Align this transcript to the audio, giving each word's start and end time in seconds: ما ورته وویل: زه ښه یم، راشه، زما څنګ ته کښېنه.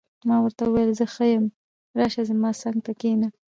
ما 0.27 0.37
ورته 0.41 0.63
وویل: 0.65 0.91
زه 0.99 1.05
ښه 1.13 1.25
یم، 1.33 1.45
راشه، 1.97 2.21
زما 2.29 2.49
څنګ 2.61 2.77
ته 2.85 2.91
کښېنه. 2.99 3.27